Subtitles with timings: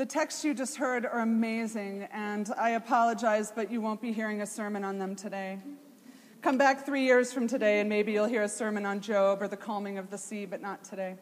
[0.00, 4.40] The texts you just heard are amazing, and I apologize, but you won't be hearing
[4.40, 5.58] a sermon on them today.
[6.40, 9.46] Come back three years from today, and maybe you'll hear a sermon on Job or
[9.46, 11.16] the calming of the sea, but not today.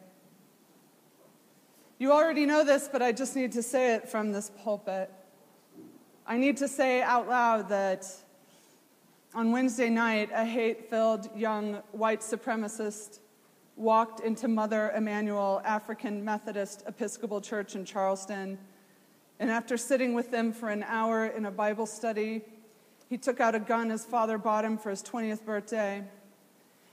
[1.97, 5.11] You already know this, but I just need to say it from this pulpit.
[6.25, 8.07] I need to say out loud that
[9.35, 13.19] on Wednesday night, a hate filled young white supremacist
[13.75, 18.57] walked into Mother Emanuel African Methodist Episcopal Church in Charleston.
[19.39, 22.41] And after sitting with them for an hour in a Bible study,
[23.09, 26.03] he took out a gun his father bought him for his 20th birthday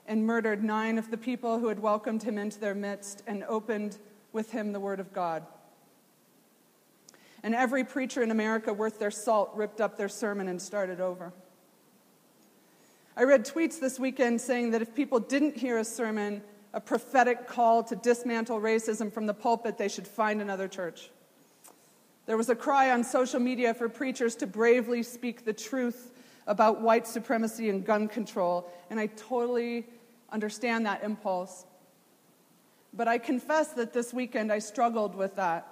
[0.06, 3.98] and murdered nine of the people who had welcomed him into their midst and opened
[4.32, 5.44] with him the Word of God.
[7.42, 11.32] And every preacher in America worth their salt ripped up their sermon and started over.
[13.16, 17.48] I read tweets this weekend saying that if people didn't hear a sermon, a prophetic
[17.48, 21.10] call to dismantle racism from the pulpit, they should find another church.
[22.26, 26.12] There was a cry on social media for preachers to bravely speak the truth
[26.46, 29.86] about white supremacy and gun control, and I totally
[30.30, 31.66] understand that impulse.
[32.92, 35.68] But I confess that this weekend I struggled with that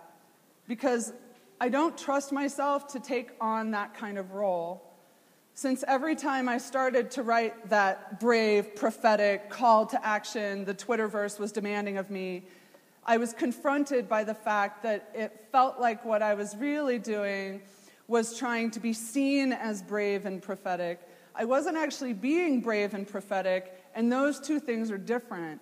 [0.68, 1.12] because
[1.60, 4.82] I don't trust myself to take on that kind of role.
[5.54, 11.38] Since every time I started to write that brave, prophetic call to action the Twitterverse
[11.38, 12.44] was demanding of me,
[13.06, 17.60] I was confronted by the fact that it felt like what I was really doing
[18.08, 21.00] was trying to be seen as brave and prophetic.
[21.34, 25.60] I wasn't actually being brave and prophetic, and those two things are different.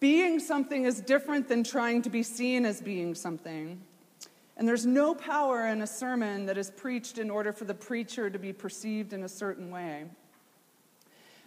[0.00, 3.80] Being something is different than trying to be seen as being something.
[4.56, 8.30] And there's no power in a sermon that is preached in order for the preacher
[8.30, 10.04] to be perceived in a certain way.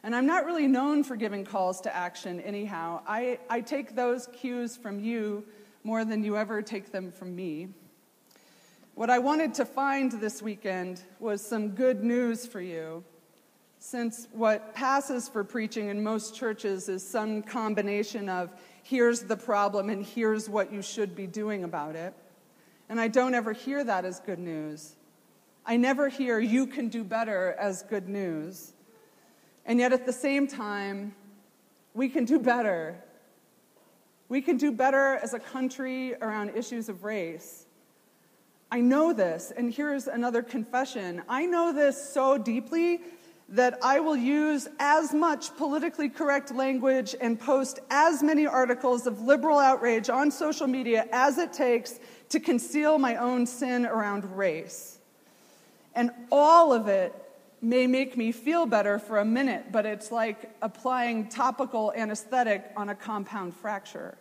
[0.04, 3.02] And I'm not really known for giving calls to action, anyhow.
[3.08, 5.44] I, I take those cues from you
[5.84, 7.70] more than you ever take them from me.
[8.96, 13.04] What I wanted to find this weekend was some good news for you,
[13.80, 18.50] since what passes for preaching in most churches is some combination of
[18.84, 22.14] here's the problem and here's what you should be doing about it.
[22.90, 24.96] And I don't ever hear that as good news.
[25.66, 28.74] I never hear you can do better as good news.
[29.68, 31.14] And yet at the same time,
[31.94, 32.96] we can do better.
[34.30, 37.66] We can do better as a country around issues of race.
[38.72, 41.22] I know this, and here's another confession.
[41.30, 43.02] I know this so deeply
[43.50, 49.22] that I will use as much politically correct language and post as many articles of
[49.22, 52.00] liberal outrage on social media as it takes
[52.30, 55.00] to conceal my own sin around race.
[55.96, 57.14] And all of it
[57.62, 62.90] may make me feel better for a minute, but it's like applying topical anesthetic on
[62.90, 64.18] a compound fracture.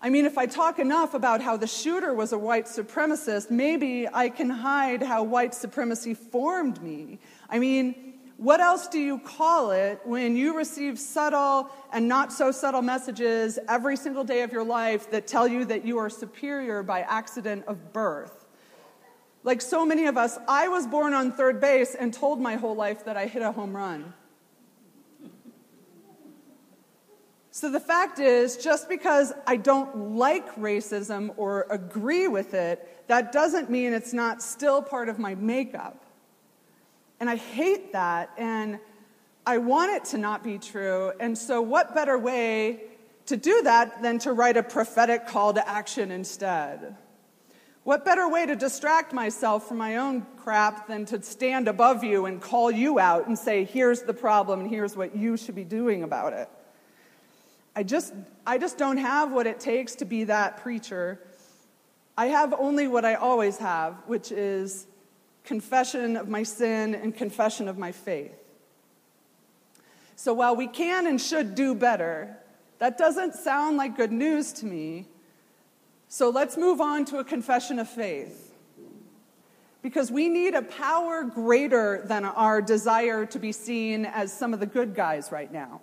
[0.00, 4.06] I mean, if I talk enough about how the shooter was a white supremacist, maybe
[4.12, 7.18] I can hide how white supremacy formed me.
[7.48, 12.50] I mean, what else do you call it when you receive subtle and not so
[12.50, 16.82] subtle messages every single day of your life that tell you that you are superior
[16.82, 18.43] by accident of birth?
[19.44, 22.74] Like so many of us, I was born on third base and told my whole
[22.74, 24.14] life that I hit a home run.
[27.50, 33.30] So the fact is, just because I don't like racism or agree with it, that
[33.30, 36.04] doesn't mean it's not still part of my makeup.
[37.20, 38.80] And I hate that, and
[39.46, 41.12] I want it to not be true.
[41.20, 42.80] And so, what better way
[43.26, 46.96] to do that than to write a prophetic call to action instead?
[47.84, 52.24] What better way to distract myself from my own crap than to stand above you
[52.24, 55.64] and call you out and say, here's the problem and here's what you should be
[55.64, 56.48] doing about it?
[57.76, 58.14] I just,
[58.46, 61.20] I just don't have what it takes to be that preacher.
[62.16, 64.86] I have only what I always have, which is
[65.44, 68.32] confession of my sin and confession of my faith.
[70.16, 72.38] So while we can and should do better,
[72.78, 75.06] that doesn't sound like good news to me.
[76.14, 78.54] So let's move on to a confession of faith.
[79.82, 84.60] Because we need a power greater than our desire to be seen as some of
[84.60, 85.80] the good guys right now.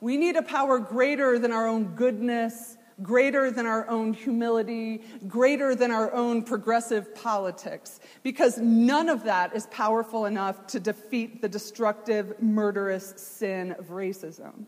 [0.00, 5.76] We need a power greater than our own goodness, greater than our own humility, greater
[5.76, 11.48] than our own progressive politics, because none of that is powerful enough to defeat the
[11.48, 14.64] destructive, murderous sin of racism.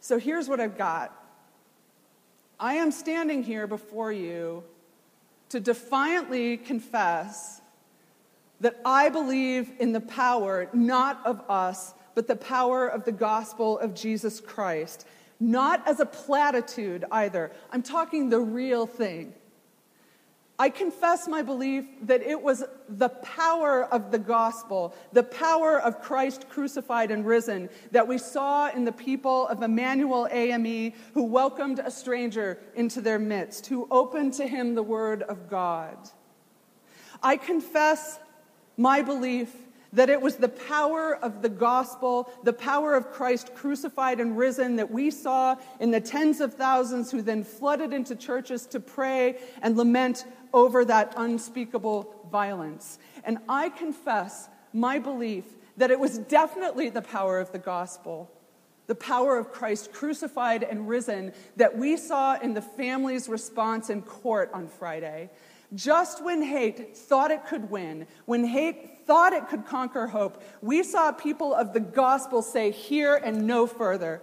[0.00, 1.22] So here's what I've got
[2.58, 4.64] I am standing here before you
[5.50, 7.60] to defiantly confess
[8.60, 13.78] that I believe in the power not of us, but the power of the gospel
[13.78, 15.06] of Jesus Christ.
[15.38, 17.52] Not as a platitude either.
[17.70, 19.34] I'm talking the real thing.
[20.58, 26.00] I confess my belief that it was the power of the gospel, the power of
[26.00, 31.78] Christ crucified and risen, that we saw in the people of Emanuel AME who welcomed
[31.78, 35.96] a stranger into their midst, who opened to him the word of God.
[37.22, 38.18] I confess
[38.78, 39.54] my belief
[39.92, 44.76] that it was the power of the gospel, the power of Christ crucified and risen
[44.76, 49.38] that we saw in the tens of thousands who then flooded into churches to pray
[49.62, 52.98] and lament over that unspeakable violence.
[53.24, 55.44] And I confess my belief
[55.76, 58.30] that it was definitely the power of the gospel,
[58.86, 64.02] the power of Christ crucified and risen that we saw in the family's response in
[64.02, 65.30] court on Friday.
[65.74, 70.82] Just when hate thought it could win, when hate thought it could conquer hope, we
[70.82, 74.22] saw people of the gospel say, Here and no further.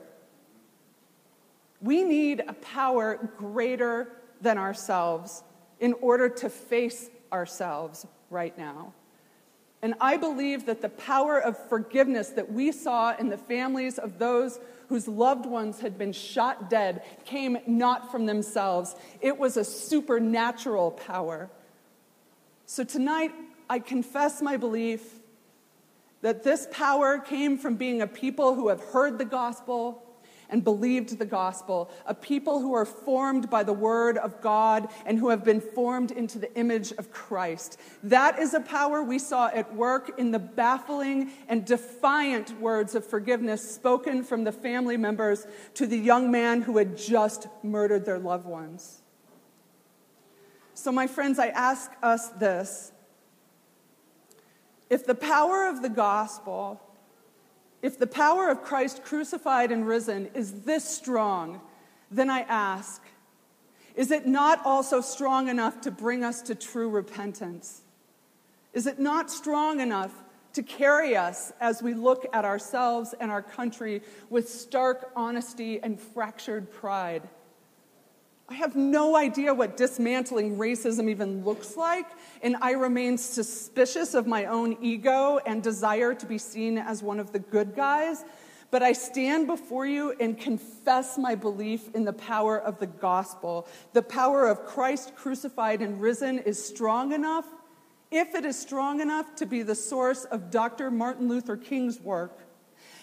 [1.82, 4.08] We need a power greater
[4.40, 5.44] than ourselves
[5.84, 8.94] in order to face ourselves right now.
[9.82, 14.18] And I believe that the power of forgiveness that we saw in the families of
[14.18, 19.66] those whose loved ones had been shot dead came not from themselves, it was a
[19.66, 21.50] supernatural power.
[22.66, 23.34] So tonight,
[23.70, 25.04] I confess my belief
[26.22, 30.02] that this power came from being a people who have heard the gospel
[30.54, 35.18] and believed the gospel, a people who are formed by the word of God and
[35.18, 37.80] who have been formed into the image of Christ.
[38.04, 43.04] That is a power we saw at work in the baffling and defiant words of
[43.04, 48.20] forgiveness spoken from the family members to the young man who had just murdered their
[48.20, 49.02] loved ones.
[50.76, 52.92] So, my friends, I ask us this.
[54.92, 56.80] If the power of the gospel
[57.84, 61.60] if the power of Christ crucified and risen is this strong,
[62.10, 63.02] then I ask,
[63.94, 67.82] is it not also strong enough to bring us to true repentance?
[68.72, 70.14] Is it not strong enough
[70.54, 76.00] to carry us as we look at ourselves and our country with stark honesty and
[76.00, 77.28] fractured pride?
[78.54, 82.06] I have no idea what dismantling racism even looks like,
[82.44, 87.20] and I remain suspicious of my own ego and desire to be seen as one
[87.20, 88.24] of the good guys.
[88.70, 93.68] But I stand before you and confess my belief in the power of the gospel.
[93.94, 97.48] The power of Christ crucified and risen is strong enough,
[98.12, 100.92] if it is strong enough to be the source of Dr.
[100.92, 102.38] Martin Luther King's work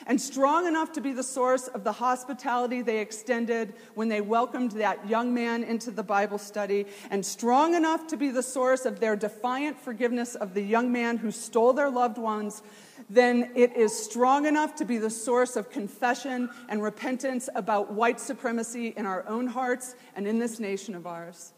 [0.07, 4.73] and strong enough to be the source of the hospitality they extended when they welcomed
[4.73, 9.01] that young man into the Bible study, and strong enough to be the source of
[9.01, 12.63] their defiant forgiveness of the young man who stole their loved ones,
[13.09, 18.21] then it is strong enough to be the source of confession and repentance about white
[18.21, 21.53] supremacy in our own hearts and in this nation of ours.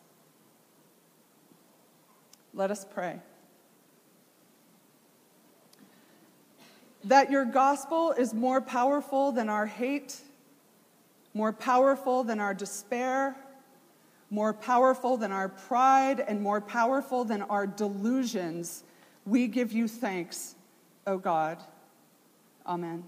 [2.55, 3.21] Let us pray.
[7.05, 10.21] That your gospel is more powerful than our hate,
[11.35, 13.37] more powerful than our despair,
[14.31, 18.85] more powerful than our pride, and more powerful than our delusions,
[19.27, 20.55] we give you thanks,
[21.07, 21.59] O God.
[22.67, 23.05] Amen.